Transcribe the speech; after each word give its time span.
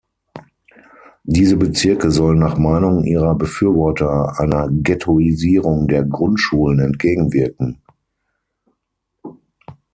Diese 1.25 1.57
Bezirke 1.57 2.09
sollen 2.09 2.39
nach 2.39 2.57
Meinung 2.57 3.03
ihrer 3.03 3.35
Befürworter 3.35 4.39
einer 4.39 4.67
Ghettoisierung 4.71 5.87
der 5.87 6.05
Grundschulen 6.05 6.79
entgegenwirken. 6.79 7.79